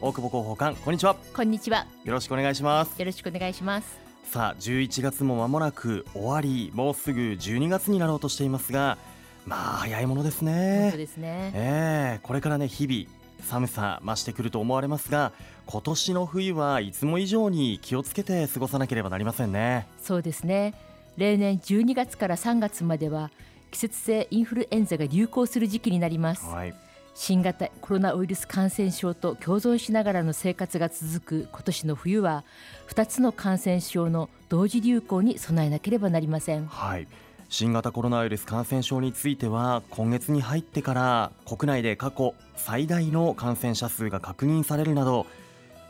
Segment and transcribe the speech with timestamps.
[0.00, 1.16] 大久保広報官こんにちは。
[1.34, 1.84] こんにちは。
[2.04, 2.96] よろしくお願いします。
[2.96, 3.98] よろしくお願いします。
[4.22, 8.96] さあ11月も間もなく終わりもうすぐ12月になろうとしていますが
[9.44, 10.82] まあ早いものですね。
[10.82, 11.50] 本当ですね。
[11.52, 13.10] えー、これからね日々
[13.44, 15.32] 寒さ増してくると思われますが
[15.66, 19.88] 今年の冬はいつも以上に気をつけて過ごさなければなりませんね。
[20.00, 20.74] そうですね。
[21.16, 23.32] 例年12月から3月までは
[23.72, 26.74] 季節性インフルエンザが流行する時期になります、はい
[27.20, 32.44] 新型コロナウイルス感染症と共存しながらの生活が続く今年の冬は
[32.90, 36.66] 2つの感染症の同時流行に備えなければなりません。
[36.66, 37.08] はい。
[37.48, 45.26] 新型コロナウイルス感染症については今月に入ってから国内で過去最大の感染者数が確認されるなど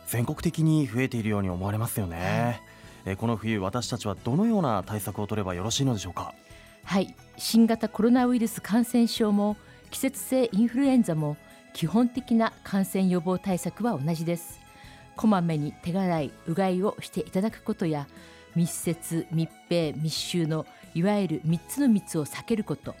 [0.07, 2.59] 全国的に増えているように思われますよね、
[3.05, 6.33] えこの冬私たちはどのような対策を取ればよろしいのでしょうか？
[6.85, 7.15] はい。
[7.37, 9.55] 新型コロナウイルス感染症も
[9.91, 11.37] 季節性インフルエンザも
[11.73, 14.59] 基本的な感染予防対策は同じです。
[15.15, 18.07] こまめに手洗いうがいをしていただくことや
[18.55, 22.95] 密接密閉密集のいわゆる3つの密を避けること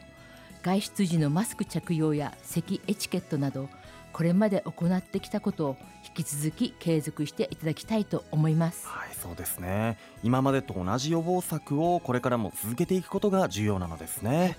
[0.61, 3.69] 外出時のマスク着用や咳エチケットなど
[4.11, 8.87] これまで行ってきたことを引き続き継続していただきたいと思います。
[8.87, 9.97] はいそうですね。
[10.23, 14.57] 今までと同じ予防策をこれからも続けていくことが重要なのですね。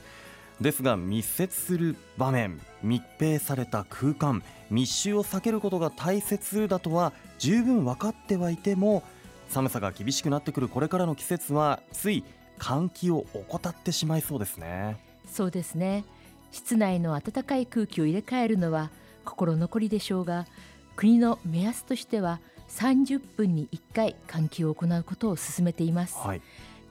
[0.60, 9.02] ですが密接する場面密閉された空間密集を避けることが大切だとは十分分かってはいても
[9.48, 12.24] 寒さが厳しくなってくるこれからの季節はつい
[12.58, 14.98] 換気を怠ってしまいそうですね。
[15.26, 16.04] そうですね。
[16.52, 18.90] 室内の暖かい空気を入れ替えるのは
[19.24, 20.46] 心残りでしょうが
[20.94, 26.42] 国の目安としては30分に1回換気を行うことを進めています、はい。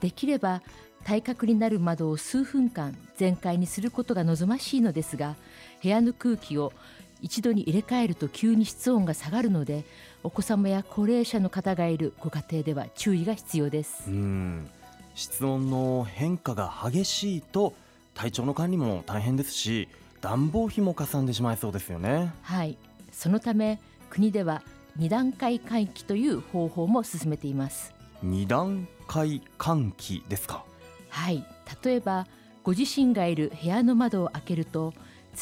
[0.01, 0.61] できれば
[1.03, 5.35] 対角になる窓を数分間全開にすることが望ましいのですが
[5.81, 6.73] 部屋の空気を
[7.21, 9.83] 一度に入れ替えると急に室温が下がるので
[10.23, 14.03] お子様や高齢者の方がいるご家庭では注意が必要です。
[14.07, 14.69] うん。
[15.15, 17.73] 室温の変化が激しいと
[18.13, 19.89] 体調の管理も大変ですし
[20.21, 22.33] 暖房費もかさんでしまいそうですよね。
[22.41, 22.77] はい。
[23.11, 23.79] そのため
[24.09, 24.61] 国では
[24.97, 27.93] 2段階換気という方法も進めています。
[28.21, 30.65] 二段階換気ですか
[31.09, 31.43] はい。
[31.83, 32.27] 例えば
[32.63, 34.93] ご自身がいる部屋の窓を開けると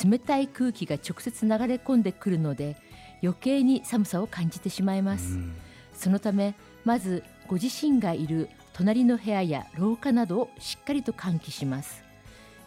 [0.04, 2.78] 冷たい空気が直接流れ込んでくるので
[3.24, 5.56] 余計に寒さを感じてしまいます、うん。
[5.94, 6.56] そのため
[6.86, 12.04] まずご自身がいる隣の部屋や廊下などをしっかりと換気します。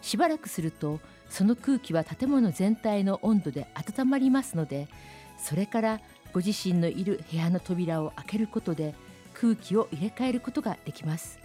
[0.01, 4.89] しばらくするとその空気は建物全体の温度で温まりますので
[5.37, 6.01] それから
[6.33, 8.95] ご自身のいる部屋の扉を開けることで
[9.33, 11.39] 空気を入れ替えることができます。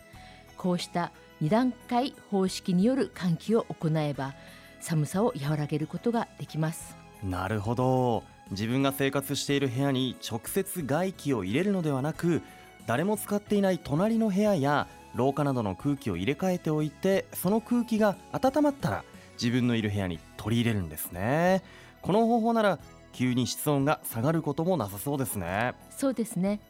[0.56, 4.34] こうした2段階方式による換気を行えば
[4.80, 6.97] 寒さを和らげることができます。
[7.22, 8.22] なるほど。
[8.50, 12.42] 自分が生活している部屋に直接外気を入れるのではなく
[12.86, 14.86] 誰も使っていない隣の部屋や
[15.16, 21.62] 廊下などの空気を入れ替えておいてその空気が温まったら自分のいる部屋に取り入れるんですね。
[22.02, 22.78] この方法なら
[23.12, 25.75] 急に室温が下がることもなさそうですね。
[25.91, 26.60] そうですね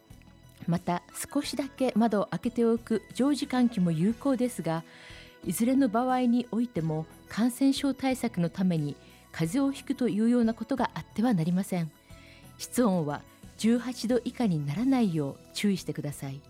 [0.67, 1.03] また
[1.33, 4.83] 少しだけ窓を開けておく常時換気も有効ですが
[5.44, 8.97] いずれの場合においても感染症対策のために
[9.31, 11.91] 風邪をひくというようなことがあってはなりません。
[12.59, 13.21] 室温は
[13.59, 16.41] 18度以下にならないよう注意してください。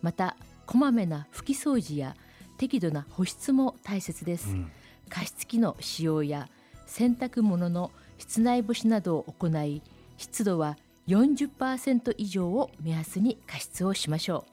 [0.00, 0.36] また
[0.66, 2.16] こまめな拭き掃除や
[2.56, 4.70] 適度な保湿も大切です、うん。
[5.08, 6.48] 加湿器の使用や
[6.86, 9.82] 洗濯物の室内干しなどを行い
[10.16, 10.76] 湿度は
[11.08, 14.44] 40%以上を目安に加湿をしましょ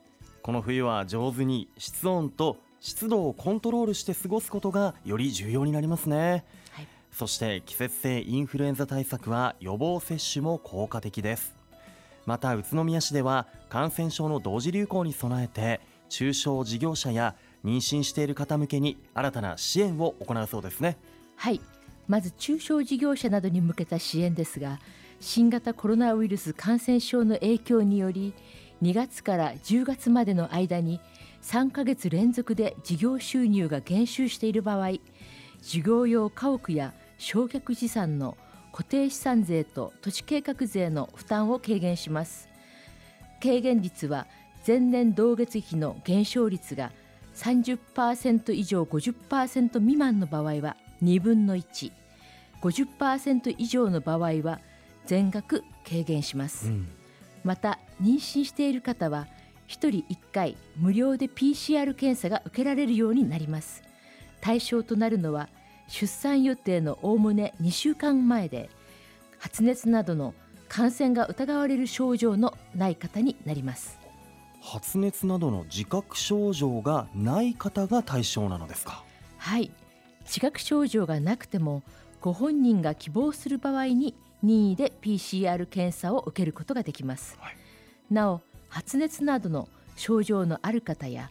[0.41, 6.87] この冬は上手に室温と湿度をコントロールして過ごすことがより重要になりますね、はい。
[7.11, 11.53] そして季節性インフルエンザ対策は予防接種も効果的です。
[12.25, 17.35] また宇都宮市では感染症の同時流行に備えて中小事業者や
[17.65, 20.97] 妊娠している方向けに新たな支援を行うそうですね。
[21.01, 21.61] うはい。
[22.07, 24.79] まず中小事業者などに向けた支援ですが
[25.19, 28.33] 新型コロナウイルス感染症の影響により
[28.81, 30.99] 2月から10月までの間に
[31.41, 34.93] 3ヶ月連続で事業収入が減収している場合
[35.61, 38.37] 事業用家屋や焼却資産の
[38.71, 42.47] 固定資産税と土地計画税の負担を軽減します。
[43.41, 44.27] 軽減率は
[44.65, 46.91] 前年同月比の減少率が
[47.35, 54.59] 30%以上50%未満の場合は2分の150%以上の場合は
[55.09, 56.87] 全額軽減します、うん。
[57.43, 59.25] また妊娠している方は
[59.67, 63.81] 1人1回無料で PCR 検査が受けられるようになります。
[64.39, 65.49] 対象となるのは
[65.87, 68.69] 出産予定のおおむね2週間前で
[69.39, 70.35] 発熱などの
[70.67, 73.97] 感染が疑われる症状のない方になります。
[74.61, 79.03] 発熱などの自覚症状がない方が対象なのですか？
[79.39, 79.71] はい。
[80.25, 81.81] 自覚症状がなくても
[82.21, 87.55] ご本人が希望する場合に任意で PCR 検査を受けることができます、はい、
[88.11, 91.29] なお発熱などの症状のある方や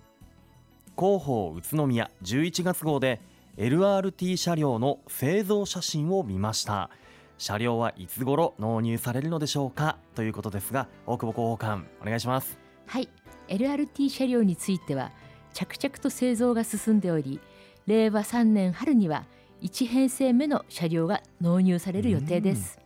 [0.97, 3.21] 広報宇都宮11月号で
[3.57, 6.91] LRT 車両の製造写真を見ました
[7.39, 12.59] 車両はいつ頃納入されるのでしょうかということですが大久保広報官お願いします。
[12.87, 13.09] はい。
[13.49, 15.13] LRT 車両については
[15.53, 17.41] 着々と製造が進んでおり
[17.87, 19.25] 令和3年春には
[19.63, 22.79] 1編成目の車両が納入される予定です。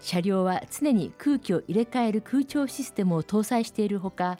[0.00, 4.38] 車両は常に空気を入れ替える空調システムを搭載しているほか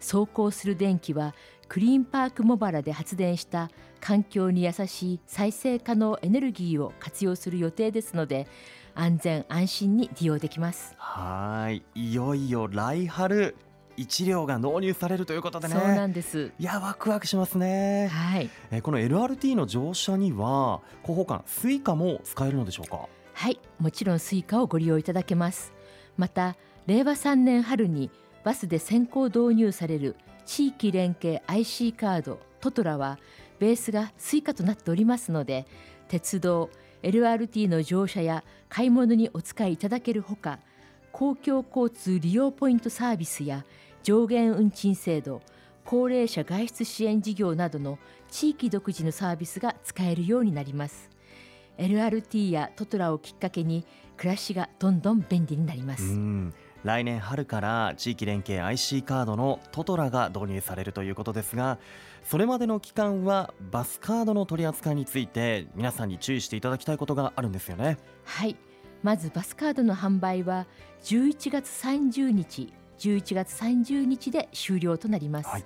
[0.00, 1.34] 走行する電気は
[1.68, 3.70] クリーンパーク茂原で発電した
[4.00, 8.46] 環境に優しい再生可能エネルギーを活用する予定ですので
[8.94, 10.94] 安全安心に利用できます。
[10.96, 11.82] はい。
[11.94, 13.54] いよいよ来春
[13.96, 15.74] 1両が納入されるということでね。
[15.74, 16.52] そうなんです。
[16.58, 18.08] いやワクワクしますね。
[18.08, 18.48] はい。
[18.70, 23.08] えこの LRT の乗車には広報官スイカも使えるのでしょうか？
[23.34, 23.60] はい。
[23.78, 25.72] もちろんスイカをご利用いただけます。
[26.16, 26.56] また
[26.86, 28.10] 令和3年春に
[28.42, 30.16] バスで先行導入される
[30.48, 33.18] 地域連携 IC カードトトラは
[33.58, 35.66] ベースがスイカとなっておりますので
[36.08, 36.70] 鉄道
[37.02, 40.58] LRT の乗車や買い物にお使いいただけるほか
[41.12, 43.66] 公共交通利用ポイントサービスや
[44.02, 45.42] 上限運賃制度
[45.84, 47.98] 高齢者外出支援事業などの
[48.30, 51.10] 地域独自のサービスが使えるようになります。
[51.78, 53.86] LRT やトトラをきっかけに
[54.16, 56.18] 暮らしがどんどん便利になります。
[56.88, 61.78] 来年春から地域連携 IC カードのトトラが導入されるということですが
[62.24, 67.98] それまでの期間はバスカードの取り扱いについて皆さんに注意していただきたいことがあるんですよね。
[68.24, 68.56] はい。
[69.02, 70.66] まずバスカードの販売は
[71.04, 75.64] 11月30日11月30日で終了となります、はい、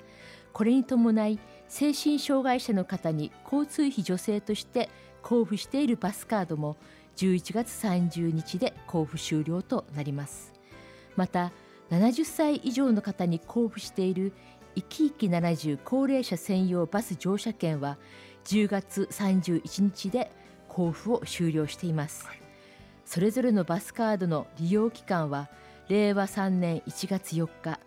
[0.53, 4.91] これに伴い精神障害者の方に交通費助成として
[5.23, 6.77] 交付しているバスカードも
[7.17, 10.53] 11月30日で交付終了となります
[11.17, 11.53] また
[11.91, 14.33] 70歳以上の方に交付している
[14.75, 17.99] いきいき70高齢者専用バス乗車券は
[18.45, 20.31] 10月31日で
[20.69, 22.43] 交付を終了しています、はい、
[23.05, 25.51] それぞれのバスカードの利用期間は
[25.89, 27.79] 令和3年1月4日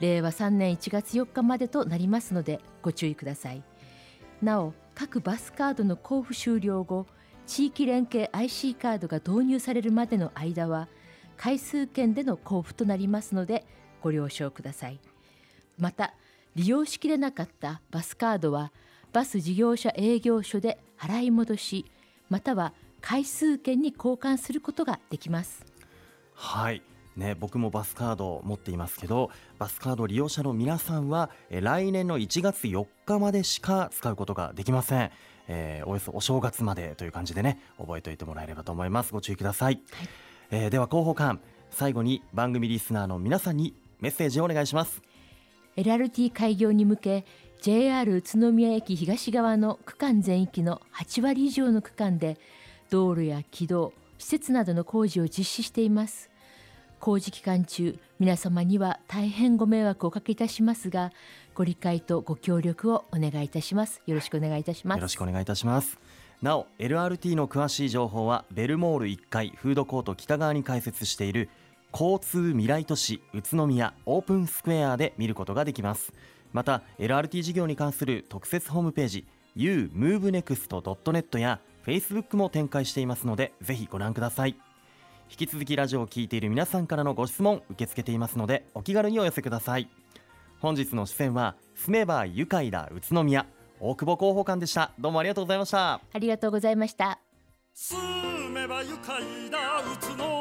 [0.00, 3.62] 令和3年1月4日までとなりますのでご注意ください。
[4.42, 7.06] なお各バスカードの交付終了後
[7.46, 10.88] 地域連携 IC カードが導入されるまでの間は
[11.40, 13.64] 回数券での交付となりますので
[14.02, 15.00] ご了承ください。
[15.78, 16.12] また
[16.54, 18.72] 利用しきれなかったバスカードは
[19.14, 21.86] バス事業者営業所で払い戻し
[22.28, 25.64] または回数券に交換することができます。
[26.34, 26.82] はい。
[27.16, 35.10] ね、僕もバスカードを持っていますけどバスカード利用者の皆さんは来年の1月4日までしか使うことができません、
[35.48, 39.12] えー、およそお正月までという感じでね覚えておいてもらえればと思います。
[39.12, 40.08] ご注意ください、はい、
[40.50, 41.40] えー、では広報官
[41.70, 45.02] 最後に番組リスナーの皆さんにメッセージをお願いします。
[45.76, 47.24] LRT 開業に向け
[47.62, 52.38] JR 宇都宮駅東側の区間全域の8割以上の区間で
[52.90, 56.30] 道路や軌道施設などの工事を実施しています。
[56.98, 61.12] 工事期間中皆様には大変ご迷惑をおかけいたしますが
[61.54, 64.02] ご理解とご協力をお願いいたします。
[64.06, 64.98] よろしくお願いいたします。
[64.98, 65.98] よろしくお願いいたします
[66.42, 71.50] なお LRT の詳しい情報はベルモール1階フードコート北側に開設している
[71.92, 76.14] 交通未来都市宇都宮オープンスクエアで見ることができます。
[76.52, 84.56] また LRT 事業に関する特設ホームページ umovenext.net や Facebook も展開していますのでぜひご覧ください。
[85.30, 89.90] 引き続きラジオを聴いている皆さんからのご質問受け付けていますのでお気軽にお寄せください。
[90.58, 93.44] 本日の出演は住めば愉快だ宇都宮。
[93.82, 94.92] 大久保広報官でした。
[94.98, 95.94] どうもありがとうございました。
[96.12, 97.18] ありがとうございました。
[97.72, 97.96] 住
[98.50, 100.39] めば愉快だ宇都